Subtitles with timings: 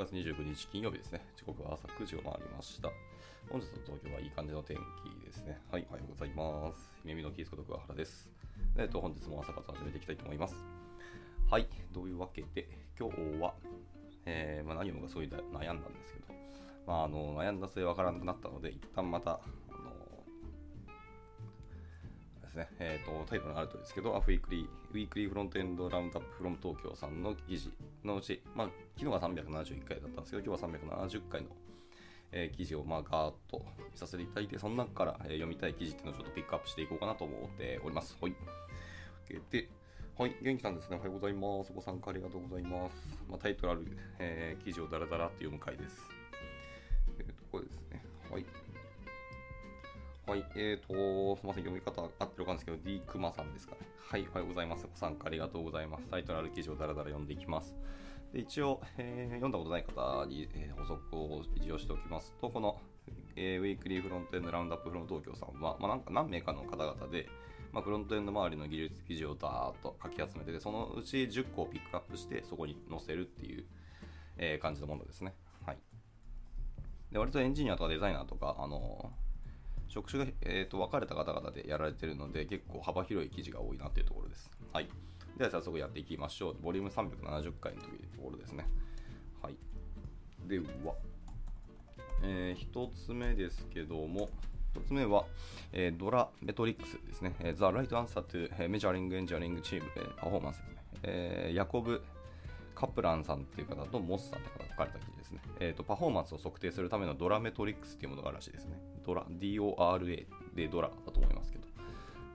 [0.00, 1.20] 月29日金曜日ですね。
[1.36, 2.88] 時刻は朝9時を回りました。
[3.50, 5.60] 本日の東京はいい感じの天気ですね。
[5.70, 6.90] はい、おはようございます。
[7.04, 8.30] ゆめみのキースこと桑原です。
[8.78, 10.64] えっ、と、本日も朝活始めていきたいと思います。
[11.50, 12.66] はい、というわけで、
[12.98, 13.52] 今日は、
[14.24, 16.34] えーまあ、何を読もうかすごい悩んだんですけど、
[16.86, 19.40] まあ、あの悩んだ末わからなくなったので、一旦また、
[22.50, 27.70] ですね、えーと、タイトルにある通りですけど、あ、Weekly、Weekly Frontend Roundup from 東京さんの記事
[28.04, 28.68] のうち、まあ、
[28.98, 31.48] 昨日が371回だったんですけど、今日は370回の、
[32.32, 38.16] えー記事をまあガーッと見させていただいて、その中から、えー読みたい記事っていうのをちょっとピックアップしていこうかなと思っております。
[38.20, 38.34] はい。
[39.50, 39.68] で、
[40.18, 40.96] はい、元気さんですね。
[40.96, 41.72] おはようございます。
[41.72, 43.18] ご参加ありがとうございます。
[43.28, 43.86] まあ、タイトルある、
[44.18, 46.02] えー記事をダラダラって読む回です。
[47.18, 48.04] えーと、これですね。
[48.30, 48.44] はい。
[50.30, 53.80] はい、えーと、すみません、読み方合ってるかんですけど、D クマさんですかね。
[53.98, 54.86] はい、おはようございます。
[54.86, 56.06] ご参加ありがとうございます。
[56.08, 57.74] タイトルある記事をダラダラ読んでいきます。
[58.32, 62.80] で一応、えー読んだことない方に、えー補足を一応しておきますと、この、
[63.34, 67.26] えーウィークリーフロントエンドラウンドアップフロム東京さんは、まあ、なんか何名かの方々で、
[67.72, 73.64] まあ、フロントエンド周りの技術記事をダーッと書き集めてて、そのうち10個をピックアップして、そこに載せるっていう、
[74.36, 75.34] えー感じのものですね。
[75.66, 75.78] はい。
[77.10, 79.10] で割とエンジニアとかデザイナーとか、あの
[79.90, 84.48] 職種が、えー、と分かれた方々でやられてるので、結構幅広い記事が多いなっていうところです。
[84.72, 84.88] はい。
[85.36, 86.56] では早速やっていきましょう。
[86.62, 87.88] ボリューム370回のと
[88.22, 88.66] ころですね。
[89.42, 89.56] はい。
[90.48, 90.94] では、
[92.22, 94.28] え1つ目ですけども、
[94.74, 95.24] 1つ目は、
[95.72, 97.34] えードラメトリックスですね。
[97.40, 100.76] えー The Right Answer to えー Measuring Engineering Team、えー Performance ですね。
[101.02, 102.00] えーヤコブ・
[102.80, 105.40] カプランさんっていう方とモスさんって方が書かれた記事ですね。
[105.60, 108.80] えーと、パフォーマンスを測定するためのドラメトリックスっていうものがあるらしいですね。
[109.04, 111.68] ドラ、DORA でドラだと思いますけど。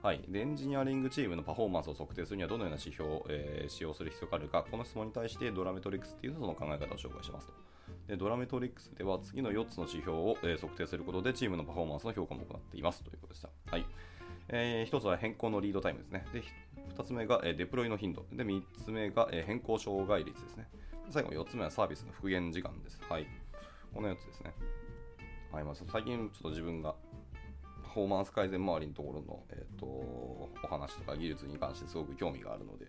[0.02, 7.52] はい、エンジニアリングチームのパフォーマンスを測定するにはどのような指標を、えー使用する必要があるか、この質問に対してドラメトリックスっていうその考え方を紹介しますと。
[8.06, 13.48] でドラメトリックスでは次の4つの指標を、えー測定することでチームのパフォーマンスの評価も行っていますということでした。
[13.68, 13.86] はい
[14.48, 16.24] えー1つは変更のリードタイムですね。
[16.32, 16.44] で
[16.94, 18.24] 2つ目が、デプロイの頻度。
[18.32, 20.68] で3つ目が、変更障害率ですね。
[21.10, 23.00] 最後4つ目はサービスの復元時間です。
[23.08, 23.26] はい。
[23.94, 24.52] この4つですね。
[25.52, 26.94] はいまあ、最近ちょっと自分が
[27.82, 32.86] パフォーマンス改善周りのところの、えー、とお話とか技術に関してすごく興味があるので、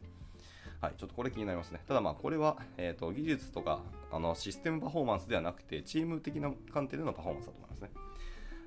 [0.81, 1.81] はい、ちょっとこれ気になりますね。
[1.87, 7.89] ただまあこれは、えー、と技術とかあのシステムパフォーマンスではなくてチーム的な観点でのパフォーマンスだと思いますね。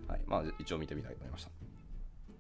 [0.09, 1.51] はいまあ、一応見てみたいと思いました。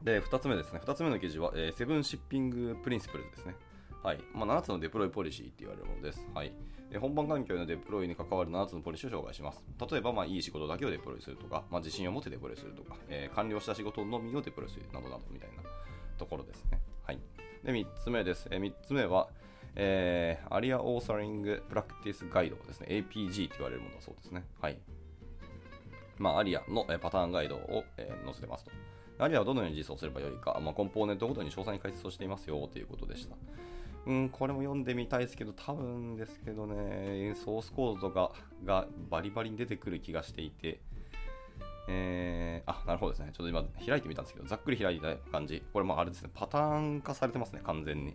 [0.02, 0.80] で、2つ目ですね。
[0.84, 3.54] 2つ目の記事は、えー Seven Shipping Principles ですね。
[4.02, 4.18] はい。
[4.32, 6.26] まあ、7つのデプロイポリシーって言われるものです。
[6.34, 6.52] はい。
[6.90, 9.62] で本番環境へのデプロイに関わる7つのポリシーを紹介します。
[9.90, 15.62] 例えば、まあ、いい仕事だけをデプロイするとか、まあ、自信を持ってデプロイするとか、えー完了した仕事のみをデプロイするなどなどみたいな
[16.18, 16.80] ところですね。
[17.04, 17.18] はい。
[17.62, 18.48] で、3つ目です。
[18.50, 19.28] え3つ目は、
[19.76, 22.86] えー、 ARIA Authoring Practices Guide ですね。
[22.88, 24.44] APG って言われるものだそうですね。
[24.60, 24.78] はい。
[26.18, 28.70] まあ、アリアのえーパターンガイドを、えー載せてますと。
[29.20, 33.36] アリアはどのように実装すればよいか、まあ、コンポーネントごとに詳細に解説をしていますよということでした。
[34.06, 38.32] うん、これも読んでみたいですけど、多分ですけどね、ソースコードとか
[38.64, 40.80] がバリバリに出てくる気がしていて、
[41.88, 43.30] えー、あ、なるほどですね。
[43.32, 45.62] ちょっと今開いてみたんですけど、ざっくり開いた感じ。
[45.72, 48.14] これもあれですね、パターン化されてますね、完全に。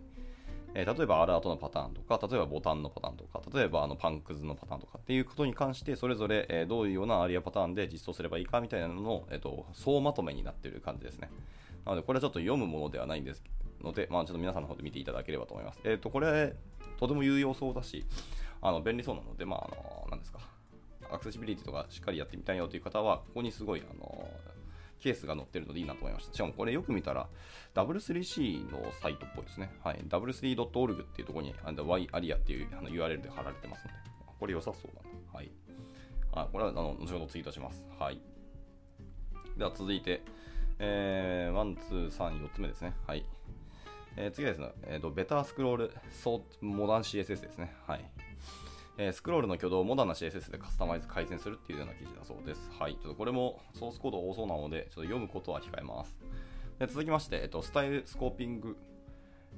[0.78, 11.30] えー例えばアラートのパターンとか、例えばボタンのパターンとか、例えばあのパンクズのパターンとかっていうことに関して、それぞれ、えどういうようなアリアパターンで実装すればいいかみたいなのの、えー、と総まとめになっている感じですね。
[11.86, 13.42] なので、これはちょっと読むものではないんです
[13.82, 15.80] ので、まあ、ちょっと皆さんの方で見ていただければと思います。
[15.84, 16.54] えっ、と、これ、
[16.98, 18.04] とても有用そうだし、
[18.60, 20.40] あの便利そうなので、まあ、あの、なんですか、
[21.10, 24.28] アクセシビリティとかしっかりやってみたいよという方は、ここにすごい、あの、
[25.00, 26.34] ケースが載ってるのでいいなと思いました。
[26.34, 27.28] しかもこれよく見たら、
[27.74, 29.70] W3C のサイトっぽいですね。
[29.82, 30.04] はい。
[30.08, 33.96] w3.org っていうところに、あの Y アリアっていうあの URL で貼られてますので、
[34.38, 35.08] これ良さそうだな。
[35.32, 35.50] はい。
[36.32, 37.86] あこれはあの後ほどツイートします。
[37.98, 38.20] はい。
[39.56, 40.22] では続いて、
[40.78, 42.94] えー、 one, two、三、4つ目ですね。
[43.06, 43.24] はい。
[44.16, 47.74] えー次はですね、えーと、 Better Scrolling Through Modern CSS ですね。
[47.86, 48.04] はい。
[48.98, 52.70] えースクロールの挙動をモダンな CSS でカスタマイズ改善するっていうような記事だそうです。
[52.78, 52.94] はい。
[52.94, 56.18] ちょっとこれもソースコード多そうなので、ちょっと読むことは控えます。
[56.78, 58.76] で続きまして、えっと、 Style Scoping、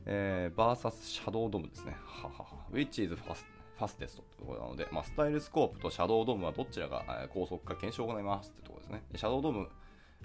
[0.06, 1.96] えー、VS Shadow DOM ですね。
[2.04, 2.46] ははは。
[2.72, 3.44] which is fast
[3.78, 9.02] fastest というところなので、まあ、スタイルスコープと Shadow DOM はどちらがえ高速か検証を行いますってところですね。
[9.14, 9.68] Shadow DOM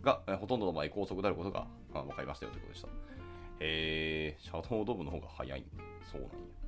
[0.02, 2.88] がえほとんどの場合高速であることがまあ分かりましたよということでした。
[3.60, 5.66] へー、シャドウドームの方が早い。
[6.12, 6.63] そうなんや。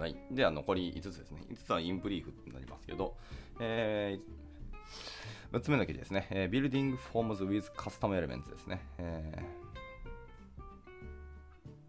[0.00, 0.16] はい。
[0.30, 1.42] では残り5つですね。
[1.50, 3.14] 5つはインブリーフになりますけど、
[3.60, 6.26] えー、6つ目の記事ですね。
[6.30, 8.80] えー、Building Forms with Custom Elements ですね。
[8.96, 9.70] えー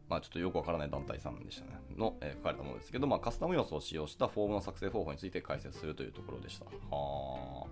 [0.10, 6.66] まあ、ちょっとよくわからない団体さんでしたね、の、えー、書かれたものですけど、まあ、カスタム要素を使用したフォームの作成方法について解説するというところでした。
[6.66, 7.66] は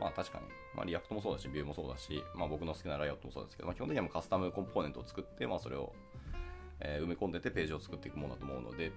[0.00, 5.92] まあ確かに、まあ、 React もそうだし、 Vue もそうだし、まあ、僕の好きな Riot もそうですけど、まあ、基本的にはカスタムコンポーネントを作って、まあ、それを、
[6.80, 8.90] え、埋め込んでてページを作っていくものだと思うので、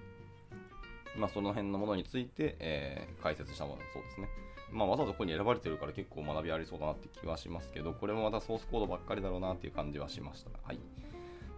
[1.16, 4.28] まあ、その辺のものについて、えー、解説したものそうですね。
[4.70, 10.50] まあ、わざわざここに選ばれてるから結構学びありそうだなって気はしますけど、これもまたソースコードばっかりだろうなっていう感じはしました。
[10.62, 10.78] はい。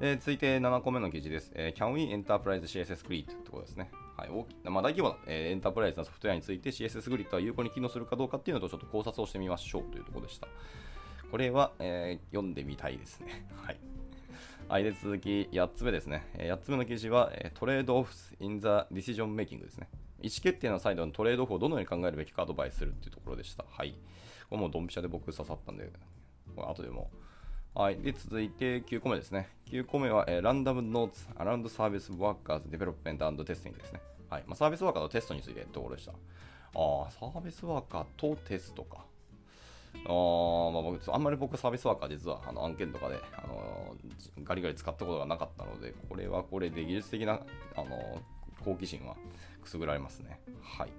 [0.02, 1.50] えー、続いて7個目の記事です。
[1.54, 3.24] えー、Can we Enterprise CSS Grid?
[3.24, 3.90] ってことですね。
[4.16, 10.48] はい、大きまあ、大規模な、えー、エンタープライズのソフトウェアについて CSS グリッドは有効に機能するかどうかっていうのとちょっと考察をしてみましょうというところでした。
[11.30, 13.46] これは、えー、読んでみたいですね。
[13.56, 13.78] はい。
[14.70, 16.22] はい、で続き8つ目ですね。
[16.38, 19.88] 8つ目の記事は、トレードオフ in the decision making ですね。
[20.22, 23.64] 意思決定のサイドのトレードオフをどのように考えるべきかアドバイスするっていうところでした。
[23.68, 23.96] はい。
[24.48, 25.90] これもうドンピシャで僕刺さったんで、
[26.54, 27.10] これ後でも
[27.74, 27.96] はい。
[27.96, 29.48] で、続いて9個目ですね。
[29.66, 34.00] 9個目は、えー、Random Notes Around Service Workers Development and Testing ですね。
[34.28, 34.44] はい。
[34.46, 36.12] まあ、サービスワーカーのテストについてところでした。
[36.12, 36.14] あ
[37.08, 39.09] あ、サービスワーカーとテストか。
[40.06, 43.94] あまあ、僕あんまり僕サービスワーカー実はあの案件とかで、あの、
[44.42, 47.40] ガリガリ使ったことがなかったので、これはこれで技術的な、
[47.76, 48.20] あの、
[48.64, 49.16] 好奇心は
[49.62, 50.40] くすぐられますね。
[50.62, 50.90] はい。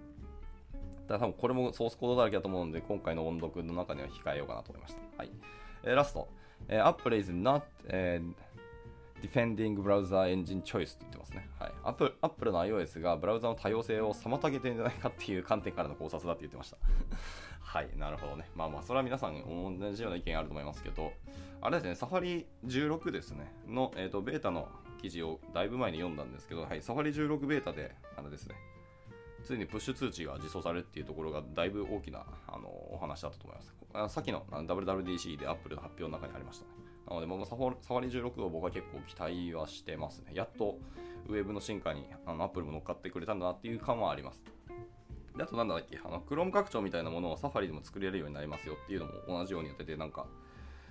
[1.07, 4.99] ただ多分これもソースコードだらけだと思うので、今回の音読の中には控えようかなと思いました。
[5.17, 5.31] はい。
[5.83, 6.27] えー、ラスト。
[6.67, 8.33] えー、Apple is not、えー、
[9.21, 11.47] defending browser engine choice って言ってますね。
[11.59, 11.71] はい。
[12.21, 16.77] Apple, の iOS がブラウザの多様性を妨げてるんじゃないかっていう観点からの考察だって言ってました。
[17.61, 18.49] はい、なるほどね。
[18.55, 21.13] まあまあ、それは皆さん同じような意見あると思いますけど、
[21.61, 24.67] あれですね、サファリ16ですね、の、えーと、ベータの
[25.01, 28.55] 記事をだいぶ前に読んだんですけど、はい、サファリ16ベータで、あれですね、
[29.43, 34.13] ついにプッシュ通知が実装されるっていうところがだいぶ大きなあのお話だったと思います。
[34.13, 36.71] さっきの WWDC で Apple の発表の中にありましたね。
[37.07, 40.31] なので、まあ、サファリ16を僕は結構期待はしてますね。
[40.33, 40.77] やっと
[41.27, 44.43] ウェブの進化にあの Apple も乗っかってくれたんだなっていう感はあります。
[45.35, 50.25] であとなんだっけ、あの Chrome 拡張みたいなものをサファリでも作れるようになりますよっていうのも同じようにやってて、なんか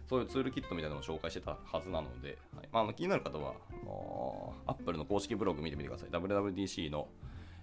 [0.09, 6.09] そういうツールキットみたいなのを紹介してたはずなので、はいまあ、あの気になる方は、あの Apple の公式ブログ見てみてください。
[6.11, 7.09] WWDC の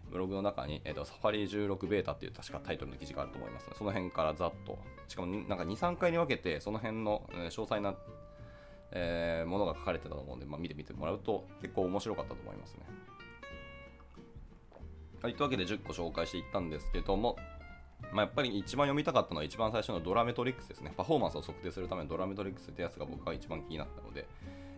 [0.09, 4.77] ブログの中に、えーと、サファリ16ベータっていう確かタイトルの記事があると思いますので、その辺からざっと、
[5.07, 7.95] しかもなんか2、3回に分けて、その辺の、詳細な、
[8.91, 12.81] えー、ものが書かれてたと思うんで、まあ、見てみてもらうと結構面白かったと思いますね。
[15.21, 17.37] はい、というわけで10個紹介していったんですけども、
[18.11, 20.93] まあ、やっぱり一番読みたかったのは一番最初のドラメトリックスですね。
[20.95, 24.27] パフォーマンスを測定するためのドラメトリックスってやつが僕が一番気になったので、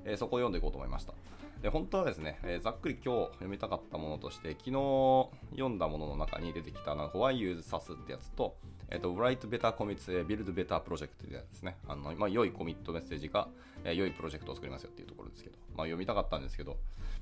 [0.05, 1.13] えー、そこを読んでいこうと思いました。
[1.61, 8.55] で本当はですね、えー、ざっくり今日読みたかったものとして、昨日読んだものの中に出てきた、ホワイユーズサスってやつと、
[8.89, 11.77] えっ、ー、と、Write Better Commits Build Better Project ってやつですね。
[11.85, 13.49] あの、まあ、良いコミットメッセージが、
[13.83, 16.77] えー、良いプロジェクトを作りますよっていうところですけど、まあ、読みたかったんですけど、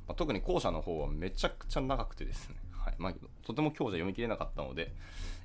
[0.08, 3.14] まあ、特に後者の方はめちゃくちゃ長くてですね、 はいまあ、
[3.44, 4.94] とても今日じゃ読み切れなかったので、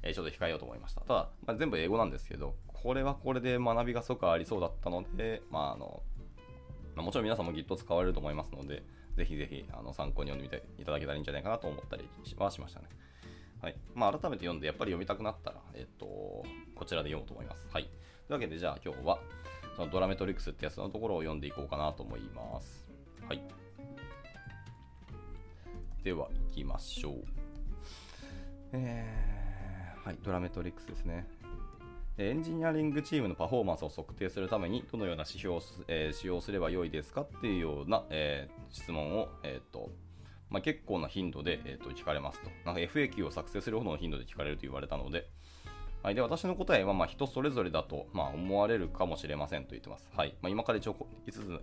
[0.03, 1.01] えー、ちょっと控えようと思いました。
[1.01, 6.03] ただ、まあ、全部英語なんですけど、これはこれで学びがすごくありそうだったので、まあ、あの、
[6.95, 8.83] まあ、もちろん皆さんも Git 使われると思いますので、
[9.17, 12.09] ぜひぜひあの参考に読んでみていただけたらいいんじゃないかなと思ったり
[12.45, 12.87] はしましたね。
[13.61, 16.07] はいまあ、改めて読んでやっぱり読みたくなったら、えっと、
[16.75, 17.69] こちらで読もうと思います。
[17.73, 17.93] はい、とい
[18.31, 19.21] うわけでじゃあ今日は
[19.77, 22.85] そのドラメトリックスってやつのところを読んでいこうかなと思います。
[23.29, 23.43] はい、
[26.03, 27.25] では行きましょう。
[28.73, 31.29] えー、はい、ドラメトリックスですね。
[32.29, 39.91] エンジニアリングチームのパフォーマンスを測定するためにどのような指標を、えー、使用すればよいですかっていうような、えー、質問を、えーと
[40.49, 42.51] まあ、結構な頻度で、えーと、聞かれますと。
[42.65, 45.29] なんか FAQ を作成するほどの頻度で聞かれると言われたので、
[46.03, 50.11] はい、で私の答えはまあ人それぞれだと、まあ、思われるかもしれませんと言ってます。
[50.15, 51.61] はいまあ、今から一応5つ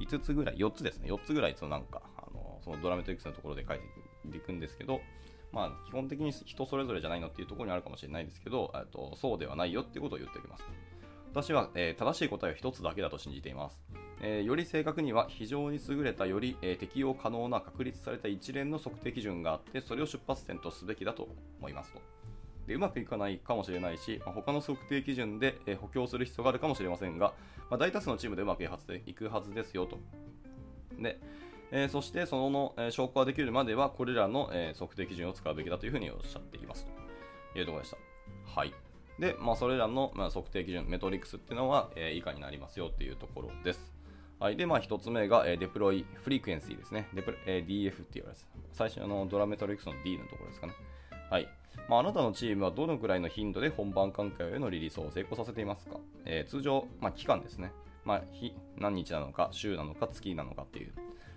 [0.00, 3.78] ,5 つぐらい、4つですね、4つぐらいそのなんかあのそのドラメトリックスのところで書い
[4.30, 5.00] ていくんですけど、
[5.54, 10.64] まあ、基本的に人それぞれじゃないのっていうところにあるかもしれないですけど、とそうではないよっていうことを言っておきます。
[11.32, 13.80] 私は、えー、正しい答えは1つだけだと信じています。
[14.20, 22.00] えー、より正確には非常に優れたより、えー、適用可能な確立された一連の測定基準があってそれを出発点とすべきだと思いますと。
[22.66, 27.34] でうまくいかないかもしれないし、まあ、他の測定基準で、え、補強する必要があるかもしれませんが、
[27.68, 28.66] まあ、大多数のチームでうまくい
[29.14, 29.98] くはずですよと。
[30.98, 31.20] で、
[31.76, 36.86] えー、そしてその、え、証拠ができるまではこれらの、え、測定基準を使うべきだというふうにおっしゃっています
[37.52, 38.60] というところでした。
[38.60, 38.72] はい。
[39.18, 43.92] で、まあ、それらの、ま、測定基準、メトリックスっていうのは、え、以下になりますよっていうところです。
[44.38, 44.56] はい。
[44.56, 47.08] で、まあ、1つ目が、え、 Deploy Frequency ですね。
[47.12, 48.48] デプえー、DF って言われます。
[48.72, 50.74] 最初の DORA Metrics の D のところですかね。
[51.28, 51.48] はい。
[51.88, 57.72] まあ、あなたのチームはどのくらいの頻度で本番環境へのリリースを成功させていますか、えー、通常、まあ、期間ですね。
[58.04, 60.92] まあ、日、何日なのか、週なのか、月なのかっていう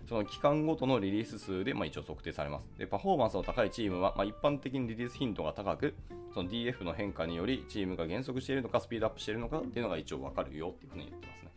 [0.08, 2.70] その期間ごとのリリース数で、まあ、一応測定されます。
[2.78, 5.96] で、パフォーマンスの高いチームは、まあ、一般的にリリース頻度が高く、
[6.34, 11.52] その DF の変化によりチームが減速しているのか、スピードアップしているのかっていうのが一応わかるよっていうふうに言ってますね。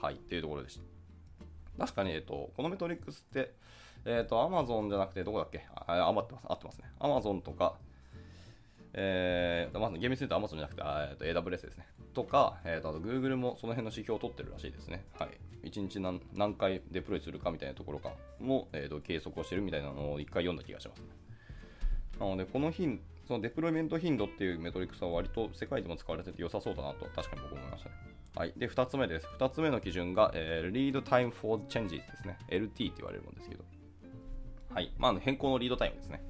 [0.00, 0.80] はい、っていうところでし
[1.76, 1.84] た。
[1.84, 3.52] 確かに、えっと、このメトリックスって、
[4.04, 5.66] えっと、Amazon じゃなくて、どこだっけ？
[5.74, 6.46] あ、余ってます。
[6.48, 6.92] 合ってますね。
[7.00, 7.74] Amazon とか、
[8.94, 11.86] えー、まず厳密に言うと Amazon じゃなくて、えー、と AWS ですね。
[12.14, 15.04] とか、えー、とあと Google もその辺の指標を取ってるらしいですね。
[15.18, 15.68] はい。
[15.68, 21.06] 1日何何回デプロイするかみたいなところかも、えー、と計測をしてるみたいなのを1回読んだ気がします、ね。
[22.18, 27.94] なので、この頻そのデプロイメント頻度っていうメトリックスは割と世界でも使われてて良さそうだなと確かに僕思いましたね。
[28.34, 28.52] はい。
[28.56, 29.26] で、2つ目です。
[29.38, 32.38] 2つ目の基準が、えー、Read Time for Changes ですね。
[32.48, 33.64] LT って言われるもんですけど。
[34.72, 34.92] はい。
[34.96, 36.22] まあ、変更のリードタイムですね。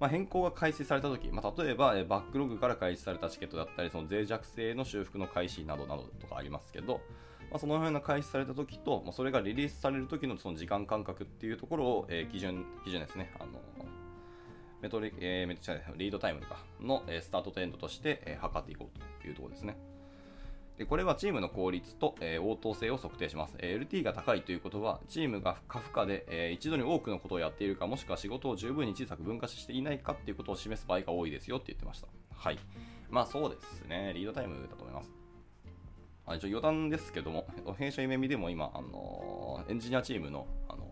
[0.00, 7.02] まあ、変更が開始されたとき、まあ、例えば、えバックログから開始されたチケットだったり、その脆弱性の修復の開始などなどとかありますけど、
[7.50, 13.60] まあ、そのような開始されたときと、まあ、それがリリースされるときのその時間間隔っていうところを、え、基準基準ですね、あの
[14.80, 19.76] メトリ、えー、メトリードタイムとかの、え、スタートとエンドとして、え、測っていこうというところですね。
[20.80, 32.08] でこれはチームの効率と、え、応答性を測定します、え、LT が高いということは、チームが過負荷で、えー、一度に多くのことをやっているか、もしくは仕事を十分に小さく分割していないかっていうことを示す場合が多いですよって言ってました。
[32.34, 32.58] はい。
[33.10, 35.12] まあそうですね、リードタイムだと思います。
[36.24, 37.46] あ一応余談ですけども、
[37.76, 40.90] 弊社夢見でも今、あのエンジニアチームの、あの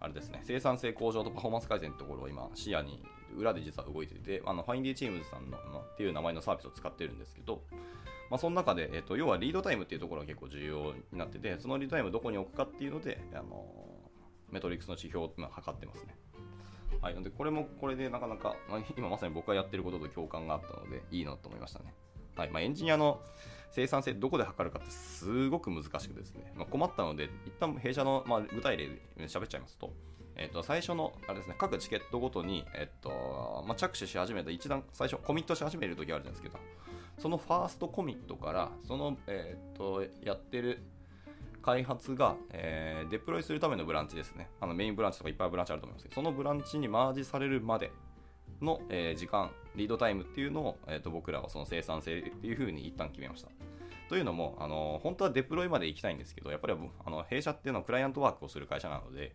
[0.00, 3.02] あれですね、生産性向上とパフォーマンス改善ってところを今、視野に、
[3.34, 7.62] 裏で実は動いていて、あのファインディチームズさんのっていう名前のサービスを使ってるんですけど、
[8.30, 13.64] まあ、その中で、えっと、要はリードタイムっていうところが結構重要になってて、そのリードタイムをどこに置くかっていうので、あの
[14.50, 16.14] メトリックスの指標を測ってますね。
[17.00, 21.94] はい、のでこれもこれでなかなか、まあ、今まさに僕がやってることと共感があったので、いいなと思いましたね。
[22.36, 22.50] はい。
[22.50, 23.20] まあ、エンジニアの
[23.70, 29.92] 生産性どこで測るかってすごく難しくですね、まあ、困ったので、一旦弊社の、まあ、具体例で喋っちゃいますと、
[30.36, 36.58] えっと、最初の、あれですね、各チケットごとに、えっと、まあ、着手し始めた一段、最初、コミットし始めるときあるじゃないですけど、
[37.18, 40.82] そのファーストコミットから、その、えっと、やってる
[41.60, 44.48] 開発が、えー、デプロイするためのブランチですね。
[44.60, 47.90] あのメインブランチとかいっぱいブランチあると思いますけど、そのブランチにマージされるまで
[48.62, 53.50] の、えー、時間、リードタイムっていうのを、えーと、僕らはその生産性っていうふうに一旦決めました。
[54.08, 59.34] というのも、あの本当はデプロイまで行きたいんですけど、やっぱりあの弊社っていうのはクライアントワークをする会社なので、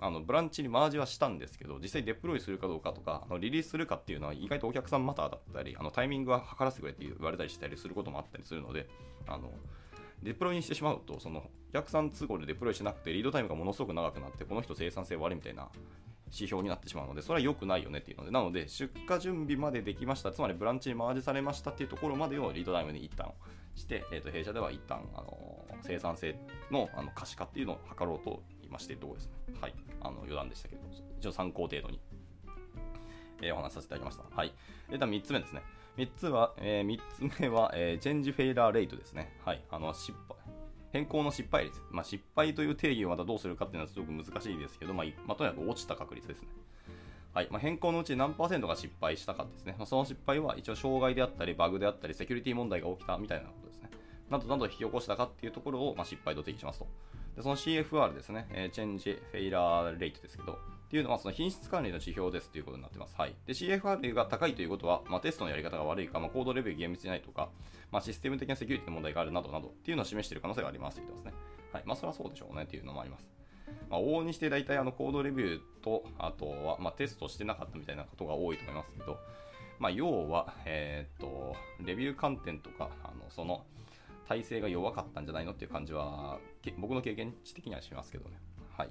[0.00, 8.88] あのブランチにマージはしたんですけど、実際デプロイするかどうかとか、あのリリースするかっていうのは意外とお客さんマターだったり、あのタイミングは測らせてくれって言われたりしたりすることもあったりするので、
[9.26, 9.50] あの
[10.22, 15.68] デプロイにしてしまうと、そのお客さん都合でデプロイしなくて、リードタイムがものすごく長くなって、この人生産性悪いみたいな
[16.26, 23.32] 指標になってしまうので、それは良くないよねっていうので、なので、出荷準備までできました、つまりブランチにマージされましたっていうところまでをリードタイムに一旦
[23.74, 26.36] して、えー、と弊社では一旦あの生産性
[26.70, 29.32] のあの可視化っていうのを図ろうと今しているとこですね。
[29.60, 29.74] はい。
[30.00, 30.82] あの余談でしたけど、
[31.18, 32.00] 一応参考程度に、
[33.42, 34.36] えー、お話しさせていただきました。
[34.36, 34.52] はい。
[34.90, 35.62] で、3つ目ですね。
[35.96, 39.32] 3つは、えー、3つ目は、えー、チェンジフェイラーレイトですね。
[39.44, 39.64] はい。
[39.70, 40.38] あの、失敗。
[40.92, 41.80] 変更の失敗率。
[41.90, 46.48] まあ、失敗という定義をまたどうするかっていうのはすごく難しいですけど、まあ、まあ、とにかく落ちた確率ですね。
[47.34, 49.74] はいまあ、変更のうち何パーセントが失敗したかですね。
[49.78, 53.90] まあ、その失敗は一応障害であったり、バグであったり、セキュリティ問題が起きたみたいなことですね。
[54.30, 56.88] などなど引き起こしたかっていうところを、まあ、失敗と定義しますと。
[57.36, 60.58] でその CFR ですね、えー、チェンジフェイラーレイトですけど、
[60.88, 63.14] っていうのはその品質管理の指標ですということになってます。
[63.18, 63.34] はい。
[63.46, 67.50] で、CFR が高いということは、まあ、テストのやり方が悪いか、まあ、コードレベル厳密じゃないとか、
[67.92, 71.40] まあ、システム的なセキュリティの問題があるなどなどっていうのを示している可能性がありますと言ってますね。
[71.74, 71.82] はい。
[71.84, 73.28] まあ、それはそうでしょうねっていうのもあります。
[73.90, 79.18] まあ、往々にして大体あのコードレビューと、あとは、まあ、テストしてなかったみたいなことが多いと思いますけど、
[79.78, 81.54] まあ、要は、え、っと、
[81.84, 83.66] レビュー観点とか、あのその、
[84.28, 86.38] 体制が弱かったんじゃないのっていう感じは、
[86.76, 88.36] 僕の経験値的にはしますけどね。
[88.76, 88.90] はい。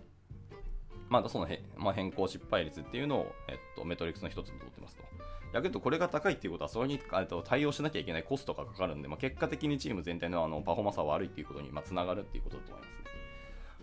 [1.09, 5.03] まだそのへ、まあ、変更失敗率っていうのを、えっと、メトリックスの一つにとってますと。
[5.53, 13.03] 逆に言うと、これが高いっていうことは、それにと対応しなきゃいけないコストがかかるんで、まあ、結果的にチーム全体のあのパフォーマンスが悪いっていうことにつながるっていうことだと思いますね。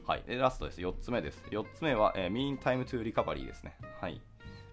[0.07, 0.23] はい。
[0.27, 0.81] で、ラストです。
[0.81, 1.43] 4つ目です。
[1.51, 3.77] 4つ目は、えー、Mean Time to Recovery ですね。
[4.01, 4.21] はい。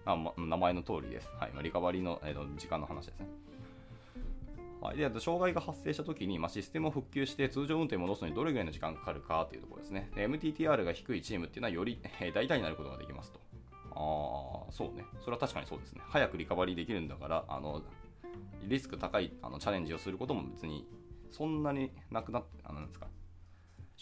[0.04, 1.30] あ、ま、名前の通りです。
[1.38, 1.52] はい。
[1.62, 3.41] リカバリーの、えー、時間の話ですね。
[4.82, 10.10] はい、で障害が発生したときに、まあ、システムを復旧して通常運転に戻すのにどれぐらいの時間かかるかというところですね。
[10.16, 13.40] MTTR が低いチームっていうのはより、 えー、大体になることができますと。
[13.94, 15.04] ああ、そうね。
[15.20, 16.02] それは確かにそうですね。
[16.06, 17.82] 早くリカバリーできるんだから、あの
[18.64, 20.84] リスク高いあのチャレンジをすることも別に
[21.30, 23.06] そんなになくなって、あのなんですか、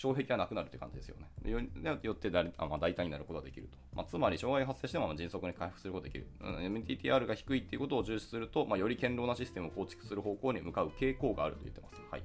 [0.00, 1.50] 障壁がなくなるという感じですよね。
[1.50, 1.60] よ
[2.02, 3.76] よってだあ、まあ、大胆になることができると。
[3.94, 6.26] まあ、つまり、障害が発生しても迅速に回復することができる。
[6.40, 12.00] MTTR が低いということを重視すると、まあ、より堅牢なシステムを構築する方向に向かう傾向があると言ってます。
[12.10, 12.22] はい。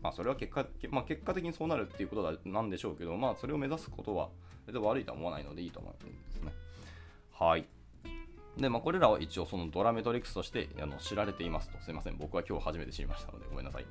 [0.00, 4.28] まあ、それは結果,、まあ、結果的にそうなるっていうことなんでしょうけど、まあ、それを目指すことは
[4.72, 6.52] 悪いとは思わないのでいいと思うんですね。
[7.32, 7.66] はい。
[8.56, 11.80] で、まあ、これらは一応そのドラメトリックスとしてあの知られていますと。
[11.80, 12.16] すいません。
[12.16, 13.86] 僕は今日初めて知りましたので、ごめんなさい。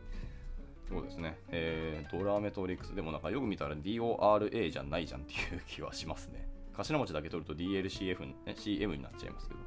[0.90, 1.38] そうですね。
[1.50, 2.96] えー、 DORA Metrics。
[2.96, 6.48] でもなんかよく見たら DORA じゃないじゃんっていう気はしますね。
[6.76, 9.60] 頭文字だけ取ると DLCF、ね、CM になっちゃいますけど。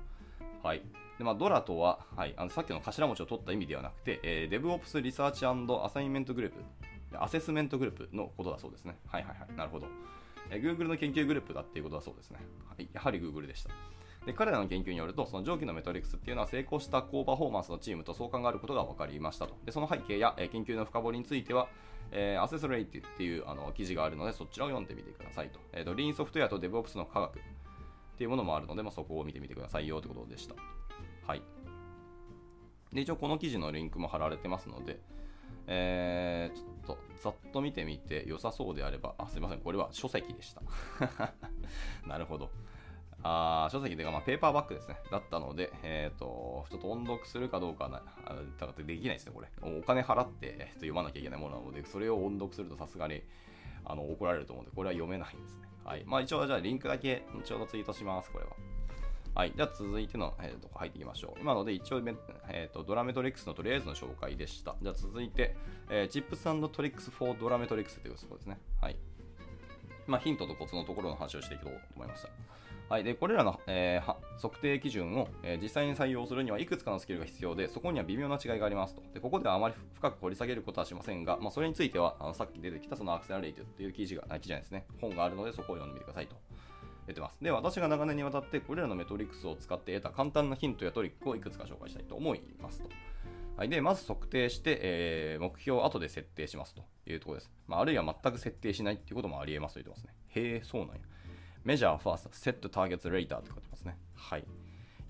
[0.62, 0.83] はい。
[1.19, 6.61] でまあ、 DORA とは、はい、あのさっきの頭文字を取った意味ではなくて、えー、DevOps リサーチアサインメントグループ、
[7.19, 8.99] アセスメントグループのことだそうですね。
[9.07, 9.57] はいはいはい。
[9.57, 9.87] なるほど。
[10.50, 12.38] えー、Google の研究グループだっていうことだそうですね。
[12.69, 13.71] はい、やはり Google でした。
[14.26, 19.57] で彼らの研究によると、その上記のメトリックスっていうのは成功した高パフォーマンスのチームと相関があることが分かりましたと。
[19.64, 21.69] でその背景や、え、研究の深掘りについては、
[22.12, 25.59] えー、アセスレイティっていうあの記事があるので、そちらを読んでみてくださいと。
[25.73, 27.43] えーと、リーンソフトウェアと DevOps の科学っ
[28.17, 30.55] ていうものもあるので、まあ、そこを見てみてくださいよということでした。
[31.26, 31.43] はい。
[32.93, 35.00] で、一応この記事のリンクも貼られてますので、
[35.67, 40.62] えー、ちょっとざっと見てみて良さそうであれば、あ、すいません、これは書籍でした。
[42.07, 42.50] なるほど。
[43.25, 44.97] あ書籍というか、まあ、ペーパーバッグですね。
[45.11, 49.49] だったので、えっ、ー、と、ちょっと音読するかどうかな、あだからできないですね、これ。
[49.62, 53.23] お金払って、えー、と読まなきゃいけないものなので、それを音読するとさすがに
[53.85, 55.69] あの怒られると思うので、これは読めないんですね。
[55.85, 56.05] はい。
[56.05, 58.52] まあ一応、じゃあリンクだけちょうどツイートします、これは。
[59.35, 59.52] はい。
[59.57, 61.41] じゃあ続いての、えー、とこ入っていきましょう。
[61.41, 62.02] 今ので一応、
[62.49, 64.76] えーと、ドラメトリックスのとりあえずの紹介でした。
[64.83, 65.57] じゃあ続いて、
[65.91, 68.59] えー、チップストリックス for ドラメトリックスというところですね。
[68.81, 68.97] はい。
[70.07, 72.29] まあ、ヒントとコツのところの話をしていこうと思いました。
[72.93, 79.01] はい、でこれらの、えー、測定基準を、えー、実際に採用するにはいくつかのスキルが必要で、そこには微妙な違いがありますと。
[79.15, 86.37] でここではあまり深く掘り下げることはしませんが、まあ、それについてはあのさっき出てきたそのアクセラレイトっていう記事が、記事じゃないですね、本があるのでそこを読んでみてくださいと。
[87.07, 87.39] 出てます。
[87.41, 92.91] で、私が長年にわたってこれらのメトリックスを使って得た簡単なヒントやトリックをいくつか紹介したいと思いますと。
[93.57, 97.51] はい、で、まず測定して、えー、目標を後で設定しますというところです。
[97.67, 100.15] まあ、あるいは全く設定しないっていうこともありえますと言ってますね。
[100.29, 101.01] へえ、そうなんや。
[101.64, 103.96] Measure first, set targets later って書いてますね。
[104.14, 104.40] はい。
[104.40, 104.44] い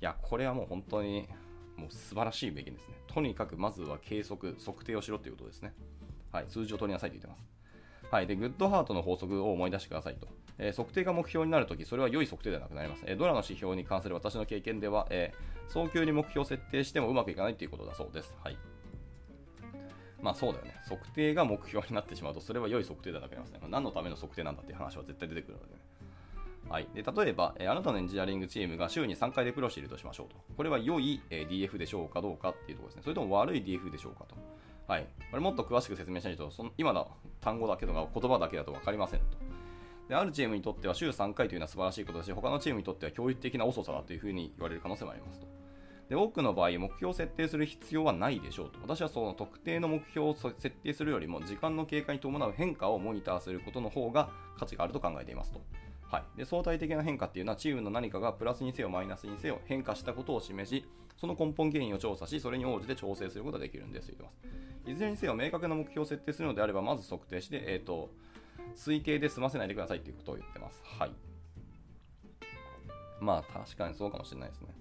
[0.01, 1.29] や、これはもう本当に
[1.77, 2.95] もう素晴らしい名言ですね。
[3.07, 5.73] とにかくまずは計測、測定をしろということですね。
[6.31, 7.45] はい、数字を取りなさいと言ってます。
[8.11, 10.29] はい、で、グッドハートの法則を思い出してくださいと。
[10.59, 13.05] えー、測定が目標になるとき、それは良い測定ではなくなります。
[13.07, 18.35] えー、ドラの指標に関する私の経験では、えー、早急に目標を設定してもうまくいかないということだそうです。
[18.43, 18.59] はい。
[20.21, 20.77] まあそうだよね。
[20.89, 23.61] 測定が目標になってしまうと、それは良い測定ではなくなりますね。
[23.69, 25.81] 何のための測定なんだっていう話は絶対出てくるのでね。
[26.73, 30.37] はい、で例えば、え、あなたのエンジニアリングチームが週に3回デプロしているとしましょうと。
[30.57, 33.03] これは良い、え、DF でしょうかどうかっていうところですね。
[33.03, 34.35] それとも悪い DF でしょうかと。
[34.91, 35.07] はい。
[35.31, 37.11] これもっと詳しく説明しないと、その今の
[37.43, 39.27] 単語だけとか言葉だけだと分かりませんと。
[40.09, 45.47] であるチームにとっては週3回というのは素晴らしいことだし、他のチームにとっては教育的な遅さだというふうに言われる可能性もありますと。
[46.09, 48.79] で多くの場合、目標を設定する必要はないでしょうと。
[48.81, 55.61] 私はその特定の目標を設定するよりも、時間の経過に伴う変化をモニターすることの方が価値があると考えていますと。
[56.13, 60.85] はい、で相対的な変化っていうのはチームの何かがプラスにせよマイナスにせよ変化したことを示し
[61.17, 64.51] その根本原因を調査しそれに応じて調整することができるんですと言ってま
[64.85, 68.11] すいずれにせよ明確な目標を設定するのであればまず測定して、えーと、
[68.77, 70.83] 推計で済ませないでくださいということを言ってます。
[70.99, 71.13] はい。
[73.21, 74.75] まあ確かにそうかもしれないですね。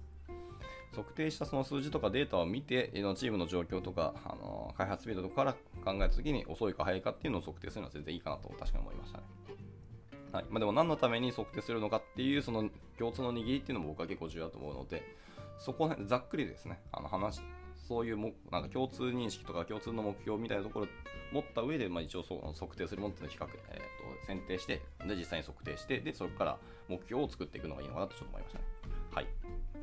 [0.90, 5.52] 測定したその数字とかデータを見て、チームの状況とか、あの開発スピードとかから
[5.84, 9.24] 考えたときに遅いか早いかっていうのを測定するのは全然いいかなと確かに思いましたね。
[10.32, 15.02] はいまあ、でも何のために測定するのかっていうその共通の握りっていうのも僕は結構重要だと思うので、
[15.58, 17.42] そこざっくりですね、あの話、
[17.86, 20.86] そういうもなんか共通認識とか共通の目標みたいなところ
[21.32, 28.64] 持った上で、まあ、一応そう測定するものっていうのを比較、えーと、選定して、で実際に測定して、でそこから目標を作っていくのがいいのかなとちょっと思いましたね。
[29.14, 29.26] はい。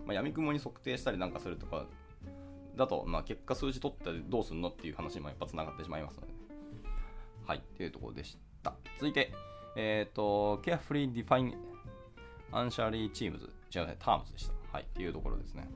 [0.05, 1.85] まあ、闇雲に測定したりなんかするとか
[2.75, 6.33] だと、まあ、結果数字取ってどうすんのっていう話にもやっぱつながってしまいますので、ね、
[7.45, 8.73] はい、というところでした。
[8.97, 9.31] 続いて、
[9.75, 11.55] えっ、ー、と、carefully define
[12.51, 14.53] answering teams 違うね、terms でした。
[14.71, 15.67] はい、っていうところですね。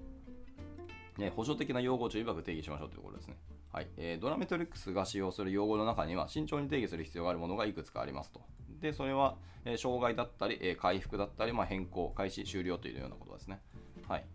[1.17, 3.38] ね補助的な用語を注意深く定義しましょうというところですね。
[3.71, 8.41] はい、えー、ドラメトリックスが使用する用語の中には慎重に定義する必要があるものがいくつかありますと。
[8.82, 13.62] で、それは、えー、障害だったり、えー、回復だったり、まあ、変更、開始、終了というようなことですね。
[14.08, 14.25] はい。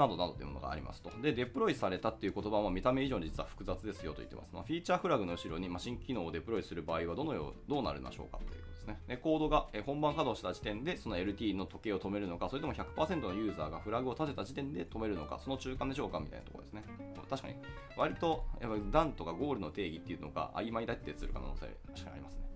[0.00, 1.10] などなどというものがありますと。
[1.22, 4.50] で、デプロイされたっていう言葉も見た目以上に実は複雑ですよと言ってます。
[4.52, 9.00] まあ、フィーチャーフラグの後ろに、ま、新機能をデプロイする場合はどのようどうなりましょうかということですね。
[9.06, 16.84] でコードが本番稼働した時点でその LT の時計を止めるのか、それとも100%のユーザーがフラグを立てた時点で止めるのか、その中間でしょうかみたいなところですね。
[17.28, 17.54] 確かに、
[17.96, 22.49] 割とやっぱ段とかゴールの定義っていうのが曖昧だってする可能性確かにありますね。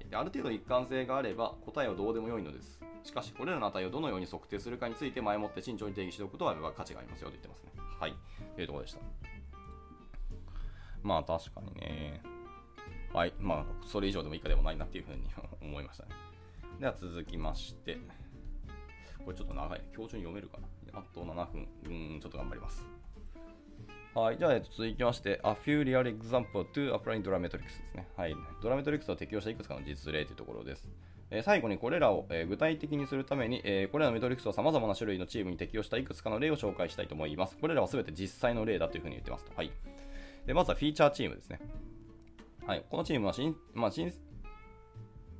[0.00, 2.80] い、である程度一貫性があれば答えはどうでもよいのです。
[3.04, 7.72] しかし、これらの値をどのように測定するかについて前もって慎重に定義しておくことは価値がありますよと言ってますね。
[7.98, 8.14] はい。
[8.54, 9.00] というところでした。
[11.02, 12.22] まあ確かにね。
[13.12, 13.32] はい。
[13.38, 15.28] まあ、それ以上でも以下でもないなっていうふうに
[15.62, 16.10] 思いましたね。
[16.78, 17.98] では続きまして、
[19.24, 19.82] これちょっと長い。
[19.94, 21.68] 今日中に読めるかなあと7分。
[21.84, 22.97] うん、ちょっと頑張ります。
[24.14, 24.38] はい。
[24.38, 28.08] じゃあ、えっと、続きまして、A few real example to apply Durametrics ですね。
[28.16, 28.34] はい。
[28.62, 30.88] ドラメトリクスを適用したいくつかの実例というところです。
[31.30, 37.56] え、最後にこれらを、え、具体的にするために、え、これらのメトリクスを様々な種類のチームに適用したいくつかの例を紹介したいと思います。
[37.58, 39.52] これらは全て実際の例だというふうに言ってますと。
[39.54, 39.70] はい。
[40.46, 41.60] で、まずはフィーチャーチームですね。
[42.66, 42.84] はい。
[42.88, 44.10] このチームは新、まあ、新、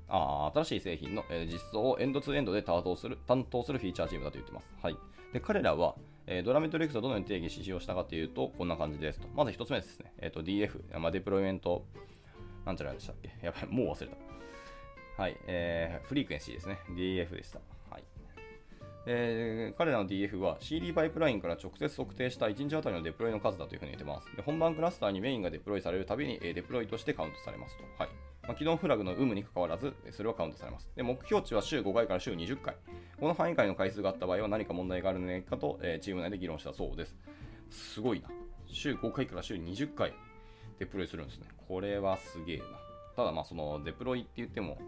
[0.09, 4.73] あ新しい製品の、えー、実装をエンドツーエンドで担当する担当するフィーチャーチームだと言ってます。
[4.83, 4.97] はい。
[5.33, 5.95] で、彼らは、
[6.27, 9.29] えー、 DORA Metrics をどのように定義し使用したかというと、こんな感じですと。
[9.35, 10.13] まず1つ目ですね。
[10.19, 11.85] え、ー、と、DF、まあ、 Deployment、
[12.65, 13.31] なんちゃらでしたっけ？
[13.43, 15.23] やばい、もう忘れた。
[15.23, 16.79] はい、えー、 Frequency ですね。
[16.91, 17.61] DF でした。
[17.91, 18.05] はい。
[19.07, 24.37] えー、彼らの DF は CD パイプラインから直接測定した1日あたりのデプロイの数だというふうに言ってます。
[24.37, 27.85] で本番クラスターにメインがデプロイされるたびに、えー、デプロイとしてカウントされますと。
[27.99, 28.13] はい。
[28.49, 30.89] まあ、起動フラグの有無にかかわらず、それはカウントされます。
[30.97, 32.77] で目標値は週5回から週20回。
[33.21, 37.15] この範囲外の回数があった場合は何か問題があるのかと、えー、チーム内で議論したそうです。
[37.69, 38.29] すごいな。
[38.67, 40.15] 週5回から週20回
[40.79, 41.47] デプロイするんですね。
[41.69, 42.65] これはすげえな。
[43.17, 44.79] ただまあそのデプロイって言っても、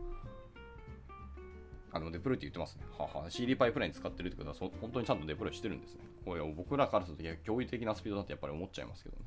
[1.92, 2.84] あのデプロイって言ってますね。
[2.96, 6.00] はは CD パイプライン使ってるってことはそ、本当にちゃんとデプロイしてるんですね。
[6.24, 9.24] これ僕らからするといや驚異的なスピードだってやっぱり思っちゃいますけどね。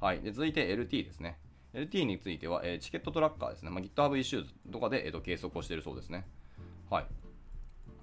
[0.00, 0.20] はい。
[0.20, 1.38] で続いて LT ですね。
[1.74, 3.70] LT については、え、チケットトラッカーですね。
[3.70, 6.26] まあ、GitHub Issues とかで、えーと、計測をしているそうですね。
[6.90, 7.06] はい。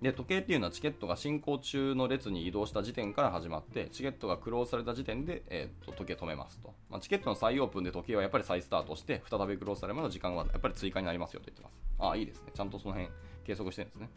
[0.01, 6.73] で、時計っていうのはチケットが進行中の列に移動した時点から始まって、チケットがクローズされた時点で、えーと、時計止めますと。
[6.89, 11.73] まあ、チケットの再オープンで時計はやっぱり再スタートして、再びクローズされるまでの時間はやっぱり追加になりますよと言ってます。
[11.99, 12.51] ああ、いいですね。
[12.53, 13.11] ちゃんとその辺
[13.45, 14.09] 計測してるんですね。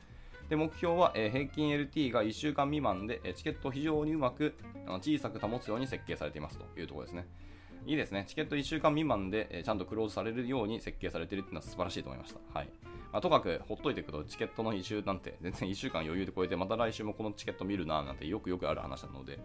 [0.49, 4.55] で目標は、えー、平均 LT が1週間未満で、え、チケットを非常にうまく
[5.01, 7.27] 小さく保つように設計されていますというところですね。
[7.89, 8.27] いいですね。
[8.29, 12.59] チケット1週間未満で、え、ちゃんとクローズされるように設計されてるっていうのは素晴らしいと思いました。
[12.59, 12.69] はい。
[13.11, 19.39] まあ、とかくほっといていくと、チケットの異臭なんて全然1週間余裕で超えて、また来週もこのチケット見るななんてよくよくある話なので、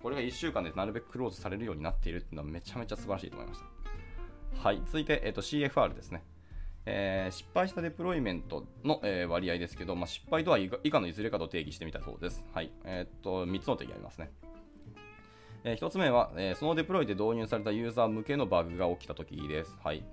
[0.00, 3.60] これが1週間でなるべくクローズされるようになっているっていうのはめちゃめちゃ素晴らしいと思いまし
[4.54, 4.62] た。
[4.62, 4.80] はい。
[4.86, 6.22] 続いて、えーと、CFR ですね。
[6.86, 12.46] えー、失敗したデプロイメントの、えー、割合ですけど、まあ、失敗とは以下のいずれかと定義してみたそうです。
[12.54, 12.70] はい。
[12.84, 14.30] えー、っと、3つの定義ありますね。
[15.64, 19.76] えー、1つ目は、えそのデプロイで導入されたユーザー向けのバグが起きたときです。
[19.82, 20.04] はい。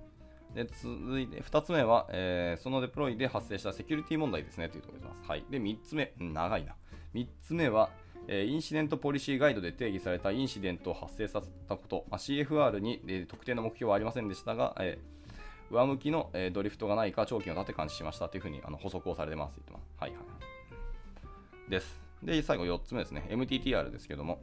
[0.54, 5.24] で続いて、2つ目は、えそのデプロイで発生したセキュリティ問題ですねというところです。
[5.28, 5.46] はい。
[5.50, 6.76] で、3つ目、長いな。
[7.14, 7.90] 3つ目は、
[8.28, 15.16] えインシデントポリシーガイドで定義されたインシデントを発生させたこと、まあ、CFR に、え特定の目標はありませんでしたが、えー
[15.72, 19.56] 上向きの、えドリフトがないか長期を立て監視しましたというふうにあの補足をされてます。
[19.58, 20.18] 言ってますはいは
[21.68, 21.72] い。
[21.72, 22.00] です。
[22.24, 23.28] で、最後4つ目ですね。
[23.30, 24.42] MTTR ですけども、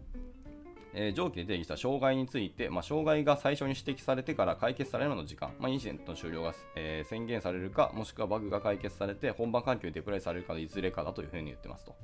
[0.94, 11.94] えー、上記で定義した障害について、まあ、障害が最初に指摘されてから解決されるの時間、まあ、インシデントの終了が、えー、宣言されるか、もしくはバグが解決されて本番環境にデプライされるかのいずれかだというふうに言ってますと。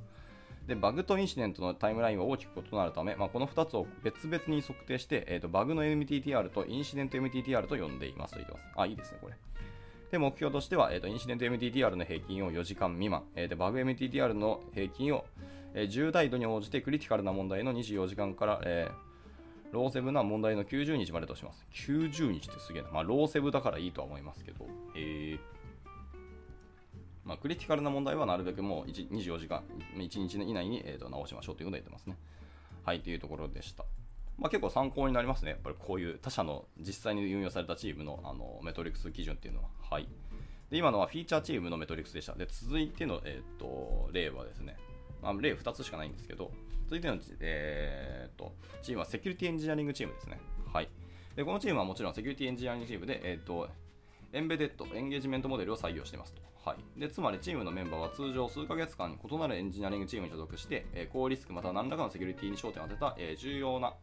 [0.67, 8.65] でバグとインシデントのタイムラインは大きく異なるため、まあ、この2つを別々に測定して、えーと、バグの MTTR とインシデント MTTR と呼んでいますと言ってます。
[8.75, 9.35] あ、いいですね、これ。
[10.11, 15.25] で、目標としては、えーと、インシデント MTTR の平均を4時間未満、えー、でバグ MTTR の平均を、
[15.73, 21.65] えー、10代度に応じてクリティカルな問題の24時間から、えー、ローセブな問題の90日までとします。
[21.73, 22.89] 90日ってすげえな。
[22.91, 25.39] まあ、ローセブだからいいとは思いますけど、えー、
[27.23, 29.63] まあ、クリティカルな問題はなるべくもう24時間、
[29.95, 32.17] 1日以内に、えー、と直しましょうということを言ってますね。
[32.83, 33.85] はい、というところでした。
[34.39, 35.51] まあ、結構参考になりますね。
[35.51, 39.69] やっぱりこういう他社の実際に運用されたチームのあのメトリクス基準っていうのは。
[39.91, 40.07] はい。
[40.71, 42.33] で、今のはフィーチャーチームのメトリクスでした。
[42.33, 44.77] で、続いての、えーと、例はですね、
[45.21, 46.51] まあ、例2つしかないんですけど、
[46.85, 50.39] 続いての、えーと、チームはセキュリティエンジニアリングチームですね。
[50.73, 50.89] はい。
[51.35, 53.69] で、このチームはもちろんセキュリティエンジニアリングチームで、えーと
[54.31, 56.41] エンベデッド、エンゲージメントモデルを採用していますと。
[56.63, 63.93] はい、でつまりチームのメンバーは通常数ヶ月間に異なるエンジニアリングチームに所属して、えー、高リスクまたは何らかのセキュリティに焦点を当てた、えー、重要な、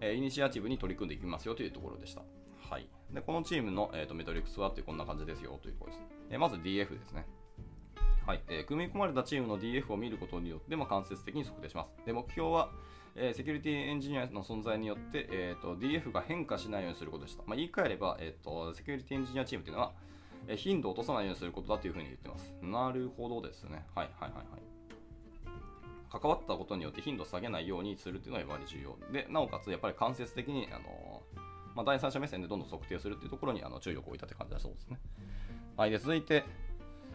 [0.00, 2.22] えー、イニシアチブに取り組んでいきますよというところでした。
[2.68, 6.04] はい、でこのチームの、えーと、メトリックスはってこんな感じですよというところです。
[6.30, 7.26] え、まず DF ですね。
[8.28, 11.94] はいえー、組み込まれたチームの DF を見ることによって、まあ、間接的に測定します。
[12.04, 12.68] で目標は、
[13.16, 17.42] えー、セキュリティエンジニアの存在によって、えーと、DF が変化しないようにすることでした。
[17.46, 19.92] まあ、言い換えれば、えーと、セキュリティエンジニアチームというのは、
[20.46, 22.52] えー、頻度を落とさないようにすることだというふうに言ってます。
[22.60, 23.86] なるほどですね。
[23.94, 24.62] はいはいはいはい。
[26.12, 31.22] 関わったことによって頻度を下げないようにするというのはやっぱり重要で、なおかつやっぱり間接的に、あの
[31.74, 34.98] まあ、第三者目線でどんどん測定するというところにあの注力を置いたって感じだそうですね。
[35.78, 36.44] はい、で続いて、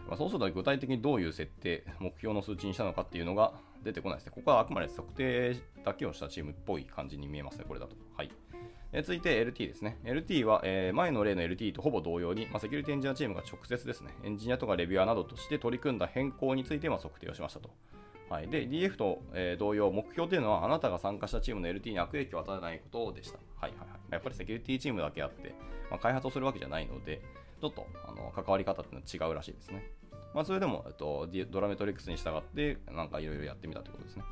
[0.08, 4.32] まあ、そうすると具体的にどういう設定、目標の数値にしたのかっていうのが出てこないですね。
[4.34, 7.96] ここはあくまで測定だけをしたチームっぽい感じに見えますね、これだと。
[8.16, 8.30] はい。
[8.92, 9.98] え続いて LT ですね。
[10.04, 17.70] LT は、え、前の例の LT とほぼ同様に、ま、セキュリティエンジニアチームが直接ですね、エンジニアとかレビュアーなどとして取り組んだ変更についてま測定をしましたと。
[18.30, 23.38] はい、で DF と、え、同様、目標というのはあなたが参加したチームの LT に悪影響を与えないことでした。
[23.60, 25.54] はいはいはい、やっぱりセキュリティチームだけあって、
[25.90, 27.20] まあ、開発をするわけじゃないので、
[27.64, 29.90] ちょっとあの関わり方っていうのは違うらしいですね。
[30.34, 34.24] まあ、それでも、えっと、ドラメトリックスに従って、なんかいろいろやってみたということですね。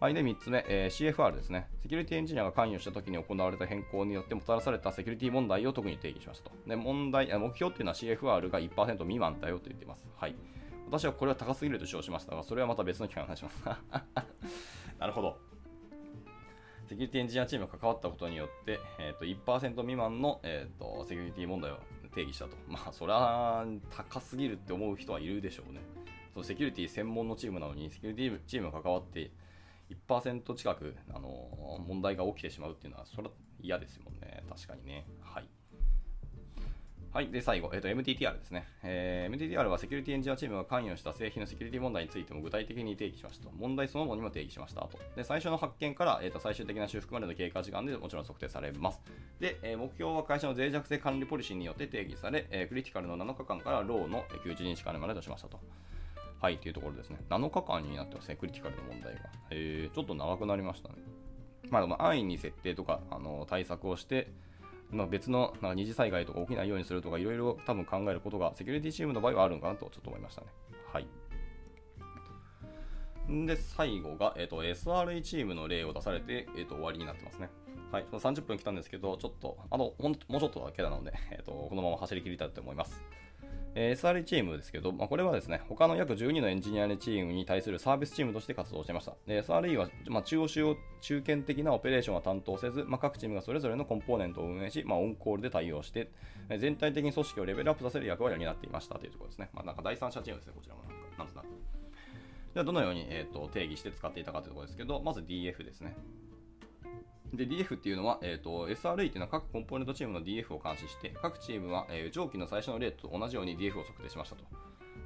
[0.00, 1.68] はい、で3つ目、えー、CFR ですね。
[1.82, 6.56] セキュリティエンジニアが関与したときに行われた変更によってもたらされたセキュリティ問題を特に定義しましたと。
[6.66, 10.08] で問題目標っていうのは CFR が1%未満だよと言っています。
[10.16, 10.36] はい。
[10.86, 13.64] 私はこれは高すぎると主張しましたが、それはまた別の機会に話します。
[14.98, 15.36] なるほど。
[16.88, 21.80] セキュリティエンジニアチームが関わったことによって、えーと、1%未満の、えーと、セキュリティ問題を
[22.18, 22.56] 定義したと。
[22.66, 25.80] まあ、それは高すぎるって思う人はいるでしょうね。
[26.32, 29.30] そのセキュリティ専門のチームなのに、セキュリティチームが関わって
[29.90, 34.42] 1%近く、あの問題が起きてしまうっていうのは、それは嫌ですもんね。
[34.48, 35.06] 確かにね。
[35.20, 35.48] はい。
[37.10, 37.28] はい。
[37.30, 39.34] で、最後、えっ、ー、と、MTTR ですね、えー。
[39.34, 43.50] MTTR はセキュリティエンジニアチームが関与した製品のセキュリティ問題についても具体的に定義しましたと。
[43.56, 44.98] 問題そのものにも定義しましたと。
[45.16, 49.00] で、最初の発見から、えーと、最終的な修復までの経過時間でもちろん測定されます。
[49.40, 55.58] で、えー、目標は会社の脆弱性管理ポリシーによって定義され、えー、クリティカルの7日間からローの91日間までとしましたと。
[56.40, 57.18] はい、というところですね。
[57.30, 59.20] 7日間になってますね、クリティカルの問題が。
[59.50, 60.96] えー、ちょっと長くなりましたね。
[61.70, 64.30] まあ、でも安易に設定とかあの対策をして、
[64.90, 70.46] まあ、別のなんか二次災害とか起きないようにするとか、いろいろ多分考えることがセキュリティチームの場合はあるのかなとちょっと思いましたね。
[70.92, 71.06] はい。
[73.46, 77.50] で、最後が、えっと、SRE チームの例を出されて、えっと、終わりになってますね。
[77.92, 83.02] はい、30分来たんですけど、ちょっと、あの、もうちょっとだけなので、えっと、このまま走り切りたいと思います。
[83.80, 89.14] え、SRE チームですけど、まあ、これはですね、他の約12のエンジニアチームに対するサービスチームとして活動していました。
[89.28, 96.10] SRE は、まあ、中央主要中堅的なオペレーションは担当せず、まあ、各チームがそれぞれのコンポーネントを運営し、ま、オンコールで対応して、
[96.58, 99.48] 全体的に組織をレベルアップさせる役割を担っていましたというところですね。
[99.52, 101.44] ま、なんか第三者チームですね、こちらもなんか、なんとなく。
[102.54, 105.94] では、どのように、えーと定義して使っていたかというところですけど、まず DF ですね。
[107.32, 114.44] で、DF っていうのは、えーと、SRE っていうのは各コンポーネントチームの DF を監視して、各チームは、えー、上記の最初の例と同じように DF を測定しましたと。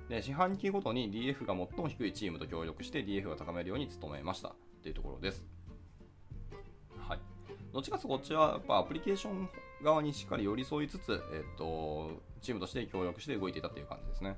[0.08, 5.44] で、四半期ごとに DF が最も低いチームと協力して DF を高めるように努めましたっていうところです。
[6.98, 7.18] はい。
[7.72, 9.48] どっちかとこっちはやっぱアプリケーション
[9.82, 14.36] 側にしっかり寄り添いつつ、えっ、ー、と、チームとして協力して動いていたっていう感じですね。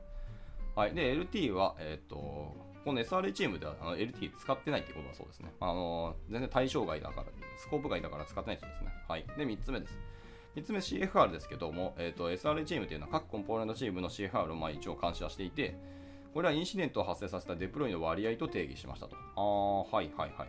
[0.75, 0.95] はい。
[0.95, 5.53] で、LT は、えっ、と、この SRA チームではあの LT 使ってないってことだそうですね。
[5.61, 8.91] あの全然対象外だから、スコープ外だから使ってないそうですね。
[9.09, 9.25] はい。
[9.39, 9.99] で、3つ目です。
[10.57, 15.77] 3つ目 CFR ですけども、えーと、SRA チームというのは各コンポーネントチームの CFR をまあ一応監視はしていて、
[16.33, 19.17] これはインシデントを発生させたデプロイの割合と定義しましたと。
[19.37, 20.49] ああ、はいはいはいはい。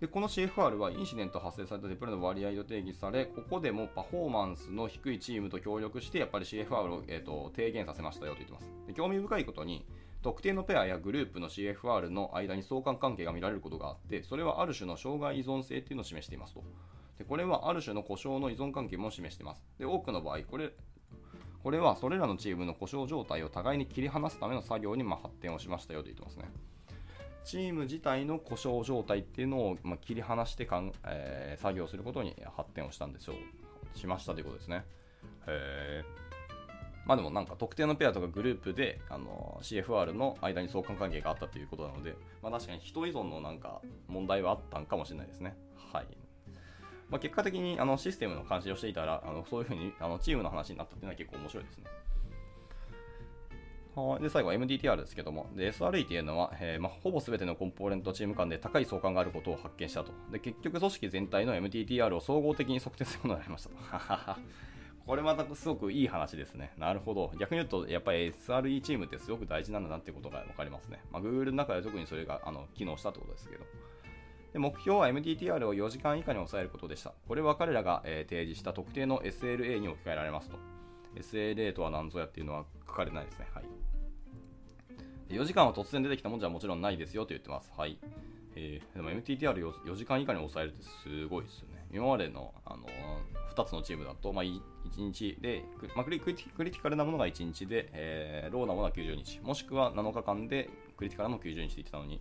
[0.00, 8.72] で、この CFR はインシデント発生されたデプロイの割合と定義され、ここでもパフォーマンスの低いチームと協力して、やっぱり CFR を、えーと低減させましたよと言ってます。
[8.86, 9.84] で興味深いことに、
[10.22, 16.62] 特定のペアやグループの CFR の間に相関関係が見られることがあって、それはある種の障害依存性っていうのを示していますと。
[17.18, 19.62] でこれはある種の故障の依存関係も示しています。
[19.78, 20.72] で多くの場合、これ
[21.62, 26.44] これはそれらのチームの故障状態を互いに切り離すための作業にま発展をしましたよと言ってますね。
[27.44, 33.98] チーム自体の故障状態っていうのをま切り離してかん、えー、作業することに発展をしたんでしょう。
[33.98, 34.84] しましたということですね。
[35.46, 36.39] へー。
[37.06, 45.56] まあでもなんか特定のペアとかグループであの CFR の間に相関関係があったということなので、まあ、確かに人依存のなんか問題はあったんかもしれないですね。
[45.92, 46.06] はい。
[47.08, 51.84] まあ、結果的にあのシステムの監視をしていたら、あのそういうふうにあのチームの話になったっていうのは結構面白いですね。
[51.86, 51.94] はい
[54.22, 60.12] で最後は MDTR ですけども、で SRE っていうのは、えー、まあ、ほぼ全てのコンポーネントチーム間で高い相関があることを発見したと。
[60.30, 64.40] で結局、組織全体の MDTR を総合的に測定することになりましたと。
[65.10, 66.70] これまたすごくいい話ですね。
[66.78, 67.32] なるほど。
[67.36, 71.00] 逆に言うと、やっぱり SRE チームってすごく大事なんだなっていうことが分かりますね。
[71.10, 73.64] まあ、Google の中では特にそれがあの機能したってことですけど。
[74.52, 77.12] で目標は MTTR を4時間以下に抑えることでした。
[77.26, 80.56] これは彼らが、えー、提示した特定の SLA に置き換えられますと。
[81.16, 83.48] SLA とは何ぞやっていうのは書かれないですね。
[83.52, 83.64] はい。
[85.34, 87.72] 4時間は突然出てきたもんじゃもちろんないですよと言ってます。
[87.76, 87.98] はい。
[88.54, 91.79] えー、でも MTTR4 4時間以下に抑えるってすごいですよね。
[91.92, 92.86] 今までの、あの、
[93.54, 94.60] 2つのチームだと、まあ、1
[94.98, 102.20] 日で、まあ、クリクリティカルなものが1日で、えー、ローなものは90日、もしくは7日間でクリティカルの90日って言ってたのに、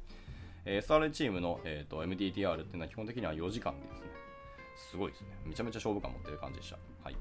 [0.65, 4.07] えー、SR チームの、えーと、MTTR っていうのは基本的には4時間でですね、
[4.91, 5.27] すごいですね。
[5.45, 6.77] めちゃめちゃ勝負感持ってる感じでした。
[7.03, 7.15] はい。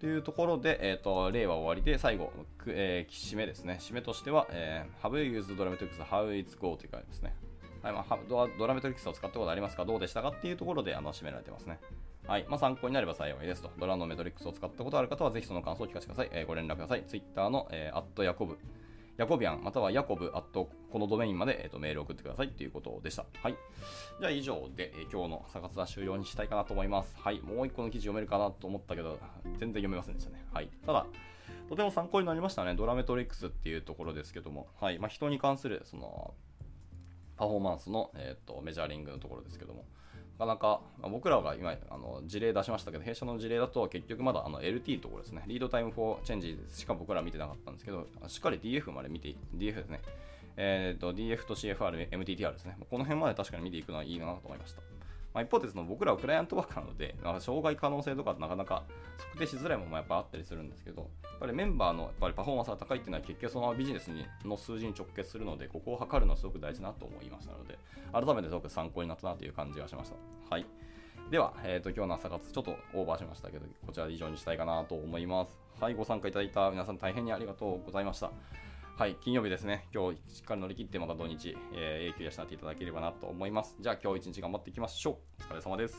[0.00, 2.32] というところで、えーと、例は終わりで、最後、
[2.66, 3.78] えー、締めですね。
[3.80, 6.02] 締めとしては、えー、Have you used Dramatix?
[6.04, 6.76] How it's go?
[6.76, 7.34] という感じですね。
[7.82, 9.84] はいまあ、ドドラメトリックスを使ったことありますか？
[9.84, 11.78] どうでしたかっていうところであの締められてますね。
[12.26, 13.70] はいまあ、参考になれば幸いですと。
[13.78, 16.30] ドラのメトリックスを使ったことある方はぜひその感想を聞かせてください。
[16.32, 17.04] えー、ご連絡ください。
[17.06, 18.58] Twitter の、えー、アットヤコブ、
[19.16, 23.24] ヤコビアン、またはヤコブ、アットこのドメインまで、えーと、メールを送ってくださいということでした。
[23.42, 23.56] はい。
[24.20, 27.16] じゃあ以上で、えー、今日のサカツは終了にしたいかなと思います。
[27.18, 27.40] はい。
[27.40, 30.44] もう一個の記事読めるかなと思ったけど、全然読めませんでしたね。
[30.52, 30.68] はい。
[30.84, 31.06] ただ、
[31.68, 32.74] とても参考になりましたね。
[32.74, 34.98] ドラメトリックスっていうところですけども、はい。
[34.98, 36.34] まあ、人に関する、その、
[37.40, 39.86] パフォーマンスの、えーと、メジャーリングのところですけども、
[40.38, 50.02] なかなか、まあ、僕らが今あの事例出しましたけど、弊社の事例だと結局まだあの LT のところですね、リードタイムフォーチェンジしか僕ら見てなかったんですけど、しっかり DF まで見て、DF ですね、
[50.58, 54.82] えーと、DF と CFR、MTTR ですね、この辺まで確かに見ていくのはいいなと思いました。
[55.32, 58.82] まあ、一方でその僕らはクライアントワークなので、なんか障害可能性とかなかなか
[59.16, 67.78] 測定しづらいものもやっぱあったりするんですけど、やっぱりメンバーのやっぱりパフォーマンスが高いっていうのは結局そのビジネスにの数字に直結するので、ここを測るのはすごく大事なと思いましたので、
[68.12, 70.16] 改めてすごく参考になったなという感じがしました。
[70.54, 70.66] はい。
[71.30, 75.56] では、えーと、今日の朝活ちょっとオーバーしましたけど、こちらで以上にしたいかなと思います。
[75.80, 78.32] はい、ご参加いただいた皆さん大変にありがとうございました。
[79.00, 79.88] はい、金曜日ですね。
[79.94, 83.74] 今日しっかり乗り切って、また土日、えー、永久養っていただければなと思います。
[83.80, 85.42] じゃあ今日一日頑張っていきましょう。
[85.42, 85.96] お疲れ様です。